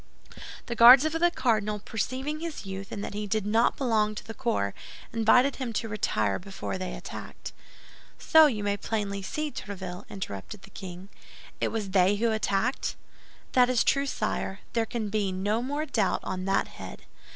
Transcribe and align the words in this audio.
The 0.65 0.73
Guards 0.73 1.05
of 1.05 1.11
the 1.11 1.29
cardinal, 1.29 1.77
perceiving 1.77 2.39
his 2.39 2.65
youth 2.65 2.91
and 2.91 3.03
that 3.03 3.13
he 3.13 3.27
did 3.27 3.45
not 3.45 3.77
belong 3.77 4.15
to 4.15 4.25
the 4.25 4.33
corps, 4.33 4.73
invited 5.13 5.57
him 5.57 5.73
to 5.73 5.87
retire 5.87 6.39
before 6.39 6.79
they 6.79 6.95
attacked." 6.95 7.53
"So 8.17 8.47
you 8.47 8.63
may 8.63 8.77
plainly 8.77 9.21
see, 9.21 9.51
Tréville," 9.51 10.09
interrupted 10.09 10.63
the 10.63 10.71
king, 10.71 11.09
"it 11.59 11.67
was 11.67 11.91
they 11.91 12.15
who 12.15 12.31
attacked?" 12.31 12.95
"That 13.51 13.69
is 13.69 13.83
true, 13.83 14.07
sire; 14.07 14.61
there 14.73 14.87
can 14.87 15.09
be 15.09 15.31
no 15.31 15.61
more 15.61 15.85
doubt 15.85 16.21
on 16.23 16.45
that 16.45 16.67
head. 16.69 17.03